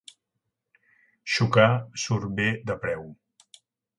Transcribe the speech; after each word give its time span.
Xocar 1.33 1.69
surt 2.05 2.33
bé 2.39 2.49
de 2.71 2.79
preu. 2.87 3.05